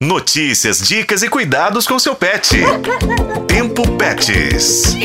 Notícias, 0.00 0.78
dicas 0.86 1.24
e 1.24 1.28
cuidados 1.28 1.84
com 1.84 1.98
seu 1.98 2.14
pet. 2.14 2.56
Tempo 3.48 3.82
Pets. 3.96 4.96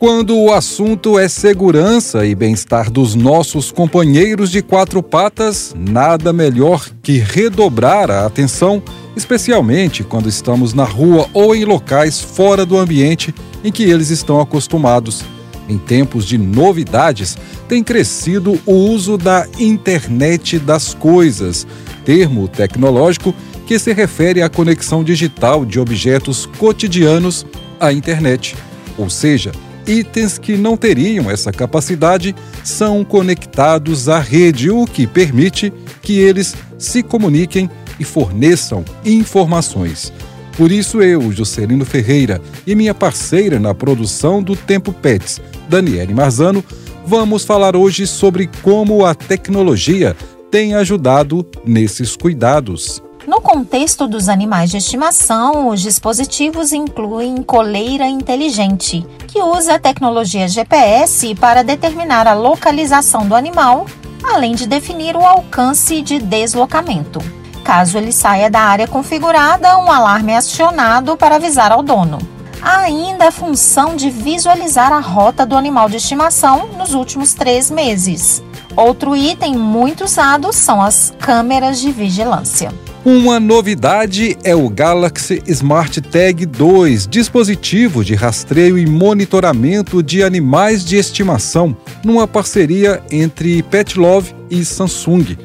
Quando 0.00 0.36
o 0.36 0.52
assunto 0.52 1.16
é 1.16 1.28
segurança 1.28 2.26
e 2.26 2.34
bem-estar 2.34 2.90
dos 2.90 3.14
nossos 3.14 3.70
companheiros 3.70 4.50
de 4.50 4.60
quatro 4.60 5.00
patas, 5.04 5.72
nada 5.78 6.32
melhor 6.32 6.84
que 7.00 7.18
redobrar 7.18 8.10
a 8.10 8.26
atenção, 8.26 8.82
especialmente 9.14 10.02
quando 10.02 10.28
estamos 10.28 10.74
na 10.74 10.82
rua 10.82 11.28
ou 11.32 11.54
em 11.54 11.64
locais 11.64 12.20
fora 12.20 12.66
do 12.66 12.76
ambiente 12.76 13.32
em 13.62 13.70
que 13.70 13.84
eles 13.84 14.10
estão 14.10 14.40
acostumados. 14.40 15.22
Em 15.68 15.78
tempos 15.78 16.26
de 16.26 16.36
novidades, 16.36 17.38
tem 17.68 17.84
crescido 17.84 18.60
o 18.66 18.72
uso 18.72 19.16
da 19.16 19.46
internet 19.60 20.58
das 20.58 20.92
coisas, 20.92 21.64
termo 22.04 22.48
tecnológico 22.48 23.32
que 23.66 23.78
se 23.78 23.92
refere 23.92 24.42
à 24.42 24.48
conexão 24.48 25.02
digital 25.02 25.64
de 25.64 25.80
objetos 25.80 26.46
cotidianos 26.58 27.46
à 27.80 27.92
internet. 27.92 28.56
Ou 28.96 29.10
seja, 29.10 29.52
itens 29.86 30.38
que 30.38 30.56
não 30.56 30.76
teriam 30.76 31.30
essa 31.30 31.52
capacidade 31.52 32.34
são 32.62 33.04
conectados 33.04 34.08
à 34.08 34.20
rede, 34.20 34.70
o 34.70 34.84
que 34.84 35.06
permite 35.06 35.72
que 36.02 36.18
eles 36.18 36.54
se 36.78 37.02
comuniquem 37.02 37.68
e 37.98 38.04
forneçam 38.04 38.84
informações. 39.04 40.12
Por 40.56 40.70
isso, 40.70 41.02
eu, 41.02 41.32
Juscelino 41.32 41.84
Ferreira, 41.84 42.40
e 42.66 42.74
minha 42.74 42.94
parceira 42.94 43.58
na 43.58 43.74
produção 43.74 44.42
do 44.42 44.54
Tempo 44.54 44.92
Pets, 44.92 45.40
Daniele 45.68 46.14
Marzano, 46.14 46.64
vamos 47.04 47.44
falar 47.44 47.74
hoje 47.74 48.06
sobre 48.06 48.48
como 48.62 49.04
a 49.04 49.14
tecnologia 49.14 50.16
tem 50.50 50.74
ajudado 50.74 51.44
nesses 51.64 52.16
cuidados. 52.16 53.02
No 53.26 53.40
contexto 53.40 54.06
dos 54.06 54.28
animais 54.28 54.70
de 54.70 54.76
estimação, 54.76 55.68
os 55.68 55.80
dispositivos 55.80 56.74
incluem 56.74 57.36
coleira 57.42 58.06
inteligente, 58.06 59.06
que 59.26 59.40
usa 59.40 59.76
a 59.76 59.78
tecnologia 59.78 60.46
GPS 60.46 61.34
para 61.36 61.64
determinar 61.64 62.26
a 62.26 62.34
localização 62.34 63.26
do 63.26 63.34
animal, 63.34 63.86
além 64.22 64.54
de 64.54 64.66
definir 64.66 65.16
o 65.16 65.24
alcance 65.24 66.02
de 66.02 66.18
deslocamento. 66.18 67.18
Caso 67.64 67.96
ele 67.96 68.12
saia 68.12 68.50
da 68.50 68.60
área 68.60 68.86
configurada, 68.86 69.78
um 69.78 69.90
alarme 69.90 70.32
é 70.32 70.36
acionado 70.36 71.16
para 71.16 71.36
avisar 71.36 71.72
ao 71.72 71.82
dono. 71.82 72.18
Há 72.60 72.80
ainda 72.80 73.28
a 73.28 73.32
função 73.32 73.96
de 73.96 74.10
visualizar 74.10 74.92
a 74.92 75.00
rota 75.00 75.46
do 75.46 75.56
animal 75.56 75.88
de 75.88 75.96
estimação 75.96 76.68
nos 76.76 76.92
últimos 76.92 77.32
três 77.32 77.70
meses. 77.70 78.42
Outro 78.76 79.16
item 79.16 79.54
muito 79.56 80.04
usado 80.04 80.52
são 80.52 80.82
as 80.82 81.14
câmeras 81.18 81.80
de 81.80 81.90
vigilância. 81.90 82.83
Uma 83.04 83.38
novidade 83.38 84.34
é 84.42 84.56
o 84.56 84.66
Galaxy 84.66 85.42
Smart 85.46 86.00
Tag 86.00 86.46
2, 86.46 87.06
dispositivo 87.06 88.02
de 88.02 88.14
rastreio 88.14 88.78
e 88.78 88.86
monitoramento 88.86 90.02
de 90.02 90.22
animais 90.22 90.82
de 90.82 90.96
estimação, 90.96 91.76
numa 92.02 92.26
parceria 92.26 93.02
entre 93.10 93.62
Pet 93.64 93.98
Love 93.98 94.34
e 94.48 94.64
Samsung. 94.64 95.36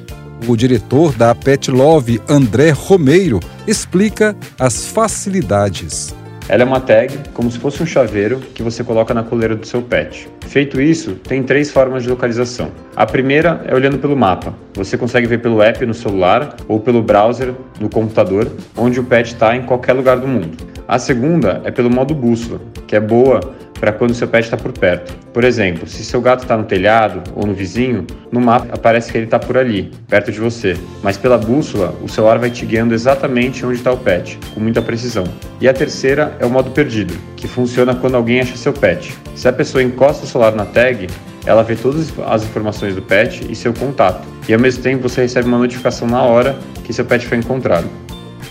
O 0.47 0.55
diretor 0.55 1.11
da 1.11 1.35
Pet 1.35 1.69
Love, 1.69 2.21
André 2.29 2.69
Romeiro, 2.69 3.41
explica 3.67 4.33
as 4.57 4.85
facilidades. 4.85 6.15
Ela 6.49 6.63
é 6.63 6.65
uma 6.65 6.81
tag, 6.81 7.15
como 7.31 7.51
se 7.51 7.59
fosse 7.59 7.83
um 7.83 7.85
chaveiro 7.85 8.39
que 8.39 8.63
você 8.63 8.83
coloca 8.83 9.13
na 9.13 9.21
coleira 9.21 9.55
do 9.55 9.67
seu 9.67 9.83
pet. 9.83 10.27
Feito 10.47 10.81
isso, 10.81 11.13
tem 11.13 11.43
três 11.43 11.69
formas 11.69 12.01
de 12.01 12.09
localização. 12.09 12.71
A 12.95 13.05
primeira 13.05 13.61
é 13.67 13.75
olhando 13.75 13.99
pelo 13.99 14.17
mapa. 14.17 14.55
Você 14.73 14.97
consegue 14.97 15.27
ver 15.27 15.43
pelo 15.43 15.61
app 15.61 15.85
no 15.85 15.93
celular 15.93 16.55
ou 16.67 16.79
pelo 16.79 17.03
browser 17.03 17.53
no 17.79 17.87
computador, 17.87 18.51
onde 18.75 18.99
o 18.99 19.03
pet 19.03 19.31
está 19.31 19.55
em 19.55 19.61
qualquer 19.61 19.93
lugar 19.93 20.17
do 20.17 20.27
mundo. 20.27 20.57
A 20.89 20.97
segunda 20.97 21.61
é 21.65 21.69
pelo 21.69 21.87
modo 21.87 22.15
bússola, 22.15 22.59
que 22.87 22.95
é 22.95 22.99
boa 22.99 23.39
para 23.79 23.91
quando 23.91 24.15
seu 24.15 24.27
pet 24.27 24.45
está 24.45 24.57
por 24.57 24.71
perto. 24.71 25.13
Por 25.31 25.43
exemplo, 25.43 25.87
se 25.87 26.03
seu 26.03 26.19
gato 26.19 26.41
está 26.41 26.57
no 26.57 26.63
telhado 26.63 27.21
ou 27.35 27.45
no 27.45 27.53
vizinho, 27.53 28.07
no 28.31 28.41
mapa 28.41 28.69
aparece 28.73 29.11
que 29.11 29.17
ele 29.19 29.25
está 29.25 29.37
por 29.37 29.55
ali, 29.55 29.91
perto 30.07 30.31
de 30.31 30.39
você. 30.39 30.75
Mas 31.03 31.15
pela 31.15 31.37
bússola, 31.37 31.93
o 32.01 32.09
celular 32.09 32.39
vai 32.39 32.49
te 32.49 32.65
guiando 32.65 32.95
exatamente 32.95 33.63
onde 33.63 33.75
está 33.75 33.91
o 33.91 33.97
pet, 33.97 34.39
com 34.51 34.59
muita 34.59 34.81
precisão. 34.81 35.25
E 35.61 35.69
a 35.69 35.73
terceira 35.73 36.35
é 36.39 36.45
o 36.47 36.49
modo 36.49 36.71
perdido, 36.71 37.13
que 37.37 37.47
funciona 37.47 37.93
quando 37.93 38.15
alguém 38.15 38.39
acha 38.41 38.57
seu 38.57 38.73
pet. 38.73 39.15
Se 39.35 39.47
a 39.47 39.53
pessoa 39.53 39.83
encosta 39.83 40.25
o 40.25 40.27
celular 40.27 40.55
na 40.55 40.65
tag, 40.65 41.07
ela 41.45 41.61
vê 41.61 41.75
todas 41.75 42.11
as 42.25 42.43
informações 42.43 42.95
do 42.95 43.01
pet 43.03 43.45
e 43.47 43.55
seu 43.55 43.75
contato. 43.75 44.27
E 44.47 44.55
ao 44.55 44.59
mesmo 44.59 44.81
tempo 44.81 45.07
você 45.07 45.21
recebe 45.21 45.47
uma 45.47 45.59
notificação 45.59 46.07
na 46.07 46.23
hora 46.23 46.57
que 46.83 46.91
seu 46.91 47.05
pet 47.05 47.27
foi 47.27 47.37
encontrado. 47.37 47.87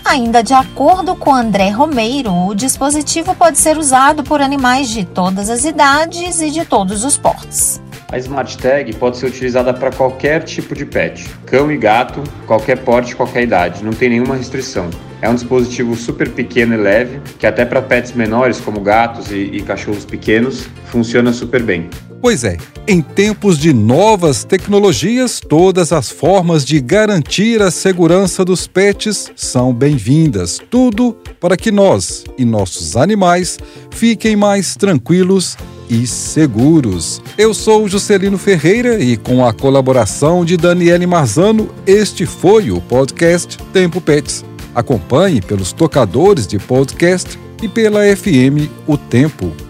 Ainda 0.09 0.41
de 0.41 0.55
acordo 0.55 1.15
com 1.15 1.31
André 1.31 1.69
Romeiro, 1.69 2.33
o 2.33 2.55
dispositivo 2.55 3.35
pode 3.35 3.59
ser 3.59 3.77
usado 3.77 4.23
por 4.23 4.41
animais 4.41 4.89
de 4.89 5.05
todas 5.05 5.51
as 5.51 5.65
idades 5.65 6.41
e 6.41 6.49
de 6.49 6.65
todos 6.65 7.03
os 7.03 7.15
portes. 7.15 7.79
A 8.11 8.17
Smart 8.17 8.57
Tag 8.57 8.91
pode 8.95 9.17
ser 9.17 9.27
utilizada 9.27 9.71
para 9.71 9.91
qualquer 9.91 10.41
tipo 10.45 10.73
de 10.73 10.83
pet, 10.83 11.29
cão 11.45 11.71
e 11.71 11.77
gato, 11.77 12.23
qualquer 12.47 12.79
porte, 12.79 13.15
qualquer 13.15 13.43
idade, 13.43 13.83
não 13.83 13.93
tem 13.93 14.09
nenhuma 14.09 14.35
restrição. 14.35 14.89
É 15.21 15.29
um 15.29 15.35
dispositivo 15.35 15.95
super 15.95 16.27
pequeno 16.31 16.73
e 16.73 16.77
leve, 16.77 17.21
que 17.37 17.45
até 17.45 17.63
para 17.63 17.79
pets 17.79 18.11
menores, 18.13 18.59
como 18.59 18.81
gatos 18.81 19.31
e, 19.31 19.35
e 19.35 19.61
cachorros 19.61 20.05
pequenos, 20.05 20.67
funciona 20.85 21.31
super 21.31 21.61
bem. 21.61 21.87
Pois 22.21 22.43
é, 22.43 22.57
em 22.85 23.01
tempos 23.01 23.57
de 23.57 23.71
novas 23.71 24.43
tecnologias, 24.43 25.39
todas 25.39 25.93
as 25.93 26.09
formas 26.09 26.65
de 26.65 26.81
garantir 26.81 27.61
a 27.61 27.71
segurança 27.71 28.43
dos 28.43 28.67
pets 28.67 29.31
são 29.37 29.73
bem-vindas. 29.73 30.59
Tudo 30.69 31.15
para 31.39 31.55
que 31.55 31.71
nós 31.71 32.25
e 32.37 32.43
nossos 32.43 32.97
animais 32.97 33.57
fiquem 33.89 34.35
mais 34.35 34.75
tranquilos 34.75 35.57
e 35.89 36.05
seguros. 36.05 37.21
Eu 37.37 37.53
sou 37.53 37.87
Juscelino 37.87 38.37
Ferreira 38.37 38.99
e 38.99 39.15
com 39.15 39.45
a 39.45 39.53
colaboração 39.53 40.43
de 40.43 40.57
Daniele 40.57 41.07
Marzano, 41.07 41.69
este 41.87 42.25
foi 42.25 42.69
o 42.69 42.81
podcast 42.81 43.57
Tempo 43.71 44.01
Pets. 44.01 44.43
Acompanhe 44.75 45.41
pelos 45.41 45.71
tocadores 45.71 46.45
de 46.45 46.59
podcast 46.59 47.39
e 47.63 47.67
pela 47.69 48.01
FM 48.15 48.69
O 48.85 48.97
Tempo. 48.97 49.68